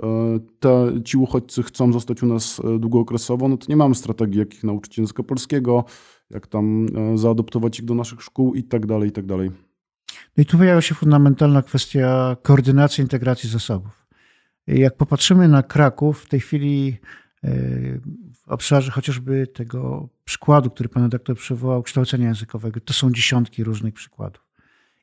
[0.60, 4.54] te, ci uchodźcy chcą zostać u nas e, długookresowo, no to nie mamy strategii, jak
[4.54, 5.86] ich nauczyć języka polskiego,
[6.30, 9.52] jak tam zaadoptować ich do naszych szkół i tak dalej, i tak dalej.
[10.38, 14.08] No i tu pojawia się fundamentalna kwestia koordynacji integracji zasobów.
[14.67, 16.97] Jak popatrzymy na Kraków, w tej chwili
[18.34, 23.93] w obszarze chociażby tego przykładu, który pan redaktor przywołał, kształcenia językowego, to są dziesiątki różnych
[23.93, 24.43] przykładów.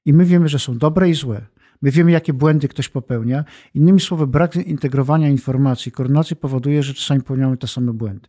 [0.04, 1.46] I my wiemy, że są dobre i złe.
[1.84, 3.44] My wiemy, jakie błędy ktoś popełnia.
[3.74, 8.28] Innymi słowy, brak integrowania informacji, koordynacji powoduje, że czasami popełniamy te same błędy.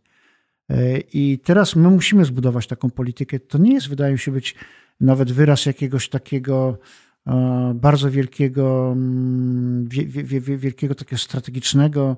[0.70, 3.40] E, I teraz my musimy zbudować taką politykę.
[3.40, 4.54] To nie jest, wydaje mi się, być
[5.00, 6.78] nawet wyraz jakiegoś takiego
[7.26, 9.88] e, bardzo wielkiego, mm,
[10.40, 12.16] wielkiego takiego strategicznego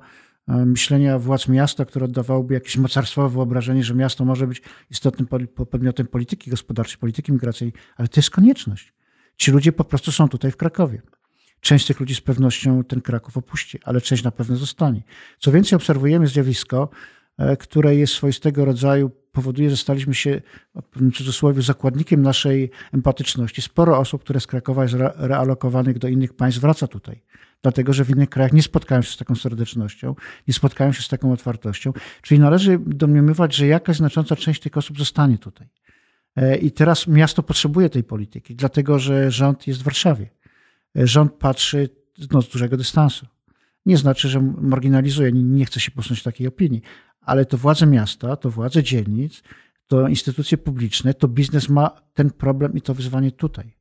[0.49, 5.29] e, myślenia władz miasta, które oddawałoby jakieś mocarstwowe wyobrażenie, że miasto może być istotnym
[5.71, 8.93] podmiotem polityki gospodarczej, polityki migracyjnej, ale to jest konieczność.
[9.37, 11.03] Ci ludzie po prostu są tutaj w Krakowie.
[11.61, 15.03] Część tych ludzi z pewnością ten Kraków opuści, ale część na pewno zostanie.
[15.39, 16.89] Co więcej, obserwujemy zjawisko,
[17.39, 20.43] e, które jest swoistego rodzaju, powoduje, że staliśmy się,
[20.97, 23.63] w cudzysłowie, zakładnikiem naszej empatyczności.
[23.63, 27.23] Sporo osób, które z Krakowa jest realokowanych do innych państw, wraca tutaj.
[27.63, 30.15] Dlatego, że w innych krajach nie spotkają się z taką serdecznością,
[30.49, 31.93] nie spotkają się z taką otwartością.
[32.23, 35.69] Czyli należy domniemywać, że jakaś znacząca część tych osób zostanie tutaj.
[36.37, 40.31] E, I teraz miasto potrzebuje tej polityki, dlatego że rząd jest w Warszawie.
[40.95, 41.89] Rząd patrzy
[42.31, 43.27] no, z dużego dystansu.
[43.87, 46.83] Nie znaczy, że marginalizuje, nie chce się posunąć takiej opinii,
[47.21, 49.43] ale to władze miasta, to władze dzielnic,
[49.87, 53.75] to instytucje publiczne, to biznes ma ten problem i to wyzwanie tutaj.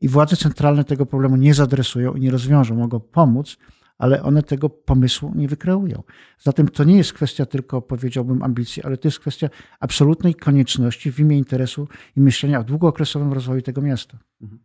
[0.00, 3.56] I władze centralne tego problemu nie zadresują i nie rozwiążą, mogą pomóc,
[3.98, 6.02] ale one tego pomysłu nie wykreują.
[6.38, 9.48] Zatem to nie jest kwestia tylko, powiedziałbym, ambicji, ale to jest kwestia
[9.80, 14.18] absolutnej konieczności w imię interesu i myślenia o długookresowym rozwoju tego miasta.
[14.42, 14.60] Mhm.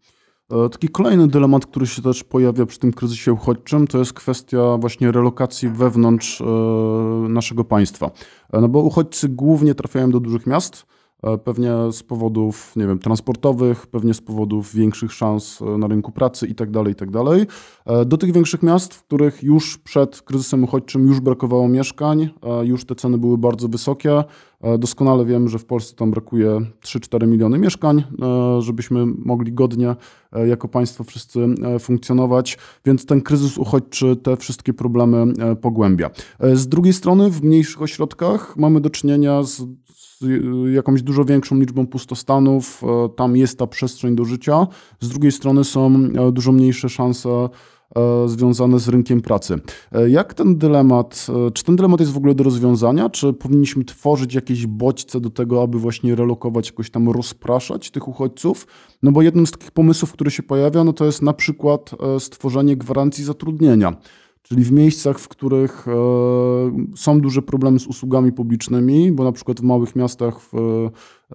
[0.51, 4.77] E, taki kolejny dylemat, który się też pojawia przy tym kryzysie uchodźczym, to jest kwestia
[4.77, 6.45] właśnie relokacji wewnątrz e,
[7.29, 8.11] naszego państwa.
[8.53, 10.85] E, no bo uchodźcy głównie trafiają do dużych miast,
[11.43, 16.47] pewnie z powodów, nie wiem, transportowych, pewnie z powodów większych szans e, na rynku pracy
[16.47, 17.23] itd., tak itd.
[17.23, 17.47] Tak
[17.85, 22.29] e, do tych większych miast, w których już przed kryzysem uchodźczym już brakowało mieszkań,
[22.63, 24.23] już te ceny były bardzo wysokie.
[24.79, 28.03] Doskonale wiem, że w Polsce tam brakuje 3-4 miliony mieszkań,
[28.59, 29.95] żebyśmy mogli godnie
[30.47, 31.39] jako państwo wszyscy
[31.79, 36.09] funkcjonować, więc ten kryzys uchodźczy te wszystkie problemy pogłębia.
[36.53, 39.61] Z drugiej strony w mniejszych ośrodkach mamy do czynienia z
[40.73, 44.67] jakąś dużo większą liczbą pustostanów, e, tam jest ta przestrzeń do życia.
[44.99, 47.49] Z drugiej strony są e, dużo mniejsze szanse e,
[48.27, 49.59] związane z rynkiem pracy.
[50.07, 53.09] Jak ten dylemat, czy ten dylemat jest w ogóle do rozwiązania?
[53.09, 58.67] Czy powinniśmy tworzyć jakieś bodźce do tego, aby właśnie relokować, jakoś tam rozpraszać tych uchodźców?
[59.03, 62.77] No bo jednym z takich pomysłów, który się pojawia, no to jest na przykład stworzenie
[62.77, 63.95] gwarancji zatrudnienia
[64.49, 65.91] czyli w miejscach, w których e,
[66.95, 70.39] są duże problemy z usługami publicznymi, bo na przykład w małych miastach,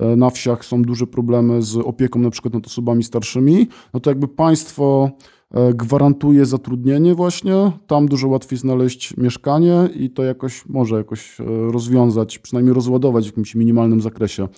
[0.00, 4.10] e, na wsiach są duże problemy z opieką na przykład nad osobami starszymi, no to
[4.10, 5.10] jakby państwo
[5.50, 11.36] e, gwarantuje zatrudnienie właśnie, tam dużo łatwiej znaleźć mieszkanie i to jakoś może jakoś
[11.70, 14.48] rozwiązać, przynajmniej rozładować w jakimś minimalnym zakresie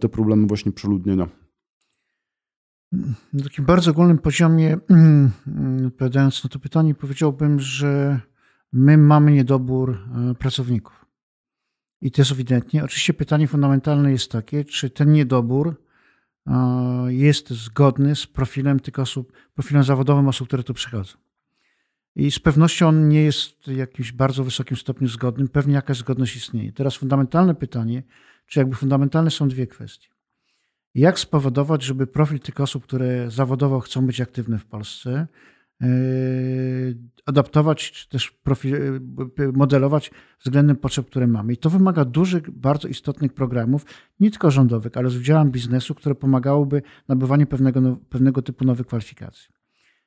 [0.00, 1.45] te problemy właśnie przeludnienia
[3.32, 5.30] na takim bardzo ogólnym poziomie, mm,
[5.86, 8.20] odpowiadając na to pytanie, powiedziałbym, że
[8.72, 9.98] my mamy niedobór
[10.30, 11.06] e, pracowników.
[12.00, 12.84] I to jest ewidentnie.
[12.84, 15.82] Oczywiście pytanie fundamentalne jest takie, czy ten niedobór
[16.46, 16.52] e,
[17.08, 21.18] jest zgodny z profilem tych osób, profilem zawodowym osób, które tu przychodzą.
[22.16, 25.48] I z pewnością on nie jest w jakimś bardzo wysokim stopniu zgodnym.
[25.48, 26.72] Pewnie jakaś zgodność istnieje.
[26.72, 28.02] Teraz fundamentalne pytanie,
[28.46, 30.15] czy jakby fundamentalne są dwie kwestie
[30.96, 35.26] jak spowodować, żeby profil tych osób, które zawodowo chcą być aktywne w Polsce,
[35.82, 35.86] e,
[37.26, 39.00] adaptować, czy też profil, e,
[39.52, 40.10] modelować
[40.44, 41.52] względem potrzeb, które mamy.
[41.52, 43.84] I to wymaga dużych, bardzo istotnych programów,
[44.20, 49.56] nie tylko rządowych, ale z udziałem biznesu, które pomagałoby nabywaniu pewnego, pewnego typu nowych kwalifikacji.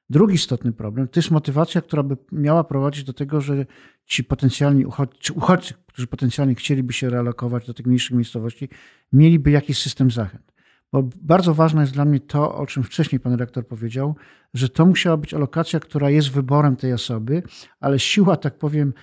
[0.09, 3.65] Drugi istotny problem to jest motywacja, która by miała prowadzić do tego, że
[4.05, 8.69] ci potencjalni uchodźcy, uchodźcy, którzy potencjalnie chcieliby się realokować do tych mniejszych miejscowości,
[9.13, 10.58] mieliby jakiś system zachęt.
[10.91, 14.15] Bo bardzo ważne jest dla mnie to, o czym wcześniej pan rektor powiedział,
[14.53, 17.43] że to musiała być alokacja, która jest wyborem tej osoby,
[17.79, 18.93] ale siła, tak powiem,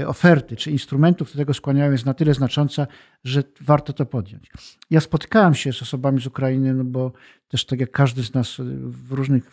[0.00, 2.86] e, oferty czy instrumentów do tego skłaniają jest na tyle znacząca,
[3.24, 4.50] że warto to podjąć.
[4.90, 7.12] Ja spotykałem się z osobami z Ukrainy, no bo
[7.48, 9.50] też tak jak każdy z nas w różnych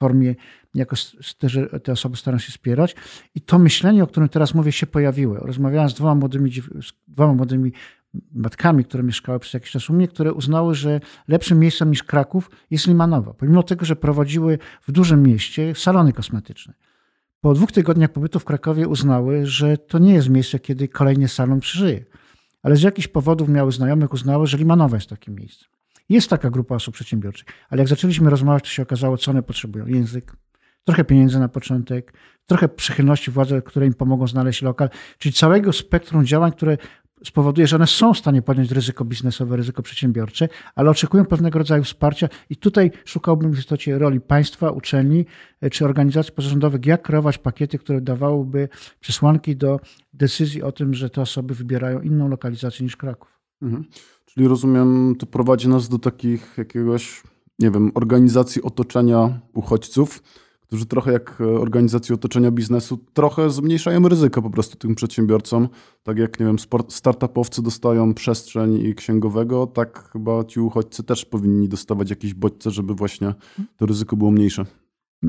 [0.00, 0.34] formie
[0.74, 0.96] jako
[1.38, 2.96] te, te osoby staram się wspierać.
[3.34, 5.34] I to myślenie, o którym teraz mówię, się pojawiło.
[5.34, 7.72] Rozmawiałem z dwoma młodymi, z dwoma młodymi
[8.32, 12.50] matkami, które mieszkały przez jakiś czas u mnie, które uznały, że lepszym miejscem niż Kraków
[12.70, 13.34] jest Limanowa.
[13.34, 16.74] Pomimo tego, że prowadziły w dużym mieście salony kosmetyczne.
[17.40, 21.60] Po dwóch tygodniach pobytu w Krakowie uznały, że to nie jest miejsce, kiedy kolejny salon
[21.60, 22.04] przeżyje.
[22.62, 25.68] Ale z jakichś powodów miały znajomych, uznały, że Limanowa jest takim miejscem.
[26.08, 29.86] Jest taka grupa osób przedsiębiorczych, ale jak zaczęliśmy rozmawiać, to się okazało, co one potrzebują.
[29.86, 30.36] Język,
[30.84, 32.12] trochę pieniędzy na początek,
[32.46, 36.76] trochę przychylności władzy, które im pomogą znaleźć lokal, czyli całego spektrum działań, które
[37.24, 41.84] spowoduje, że one są w stanie podjąć ryzyko biznesowe, ryzyko przedsiębiorcze, ale oczekują pewnego rodzaju
[41.84, 45.26] wsparcia i tutaj szukałbym w istocie roli państwa, uczelni
[45.60, 48.68] e, czy organizacji pozarządowych, jak kreować pakiety, które dawałyby
[49.00, 49.80] przesłanki do
[50.14, 53.40] decyzji o tym, że te osoby wybierają inną lokalizację niż Kraków.
[53.62, 53.84] Mhm.
[54.26, 57.22] Czyli rozumiem, to prowadzi nas do takich jakiegoś,
[57.58, 60.22] nie wiem, organizacji otoczenia uchodźców,
[60.70, 65.68] którzy trochę jak organizacji otoczenia biznesu, trochę zmniejszają ryzyko po prostu tym przedsiębiorcom.
[66.02, 66.56] Tak jak, nie wiem,
[66.88, 72.94] startupowcy dostają przestrzeń i księgowego, tak chyba ci uchodźcy też powinni dostawać jakieś bodźce, żeby
[72.94, 73.34] właśnie
[73.76, 74.64] to ryzyko było mniejsze.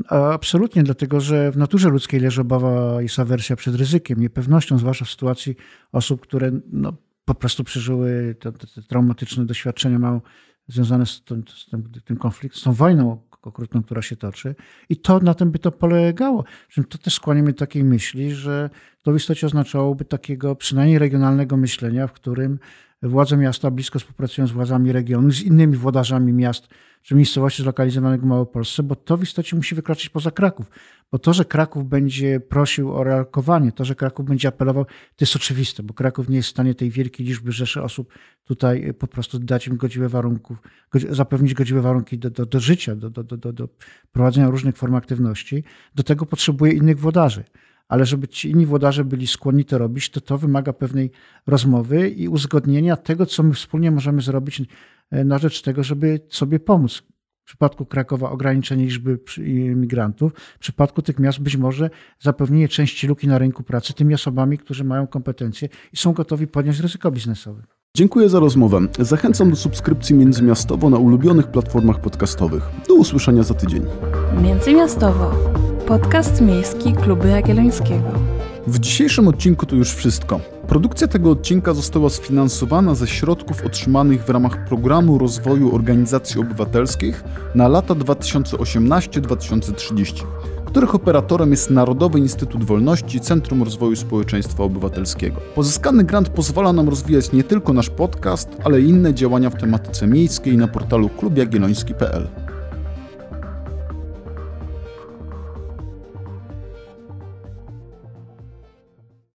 [0.08, 5.10] Absolutnie, dlatego że w naturze ludzkiej leży obawa i awersja przed ryzykiem, niepewnością, zwłaszcza w
[5.10, 5.56] sytuacji
[5.92, 6.92] osób, które no,
[7.24, 10.20] po prostu przeżyły te, te, te traumatyczne doświadczenia, mają
[10.68, 14.54] związane z tym, z tym, tym konfliktem, z tą wojną okrutną, która się toczy.
[14.88, 16.44] I to na tym by to polegało.
[16.88, 18.70] To też skłania mnie do takiej myśli, że
[19.02, 22.58] to w istocie oznaczałoby takiego przynajmniej regionalnego myślenia, w którym
[23.08, 26.68] władze miasta blisko współpracują z władzami regionu, z innymi włodarzami miast
[27.02, 30.70] czy miejscowości zlokalizowanych w Małopolsce, bo to w istocie musi wykroczyć poza Kraków.
[31.12, 35.36] Bo to, że Kraków będzie prosił o realokowanie, to, że Kraków będzie apelował, to jest
[35.36, 38.12] oczywiste, bo Kraków nie jest w stanie tej wielkiej liczby rzeszy osób
[38.44, 40.58] tutaj po prostu dać im godziwe warunków,
[41.10, 43.68] zapewnić godziwe warunki do, do, do życia, do, do, do, do
[44.12, 45.64] prowadzenia różnych form aktywności.
[45.94, 47.44] Do tego potrzebuje innych włodarzy
[47.88, 51.10] ale żeby ci inni włodarze byli skłonni to robić, to to wymaga pewnej
[51.46, 54.62] rozmowy i uzgodnienia tego, co my wspólnie możemy zrobić
[55.10, 57.02] e, na rzecz tego, żeby sobie pomóc.
[57.42, 61.90] W przypadku Krakowa ograniczenie liczby imigrantów, w przypadku tych miast być może
[62.20, 66.80] zapewnienie części luki na rynku pracy tymi osobami, którzy mają kompetencje i są gotowi podjąć
[66.80, 67.62] ryzyko biznesowe.
[67.96, 68.80] Dziękuję za rozmowę.
[68.98, 72.62] Zachęcam do subskrypcji Międzymiastowo na ulubionych platformach podcastowych.
[72.88, 73.82] Do usłyszenia za tydzień.
[74.42, 75.34] Międzymiastowo.
[75.86, 78.12] Podcast miejski Kluby Jagiellońskiego.
[78.66, 80.40] W dzisiejszym odcinku to już wszystko.
[80.68, 87.68] Produkcja tego odcinka została sfinansowana ze środków otrzymanych w ramach Programu Rozwoju Organizacji Obywatelskich na
[87.68, 90.24] lata 2018-2030,
[90.64, 95.40] których operatorem jest Narodowy Instytut Wolności Centrum Rozwoju Społeczeństwa Obywatelskiego.
[95.54, 100.06] Pozyskany grant pozwala nam rozwijać nie tylko nasz podcast, ale i inne działania w tematyce
[100.06, 102.41] miejskiej na portalu klubjagielloński.pl.